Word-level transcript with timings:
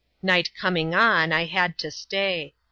Night 0.23 0.49
coming 0.59 0.95
on, 0.95 1.31
I 1.31 1.45
had 1.45 1.77
to 1.77 1.91
stay. 1.91 2.55